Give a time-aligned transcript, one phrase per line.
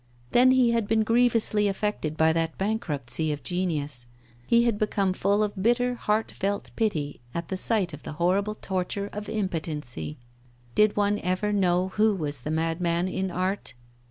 [0.31, 4.07] Then he had been grievously affected by that bankruptcy of genius;
[4.47, 9.11] he had become full of bitter, heartfelt pity at the sight of the horrible torture
[9.13, 10.17] of impotency.
[10.73, 13.75] Did one ever know who was the madman in art?